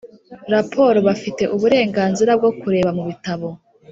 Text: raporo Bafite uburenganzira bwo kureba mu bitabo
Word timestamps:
raporo 0.53 0.97
Bafite 1.07 1.43
uburenganzira 1.55 2.31
bwo 2.39 2.51
kureba 2.59 2.89
mu 2.97 3.03
bitabo 3.09 3.47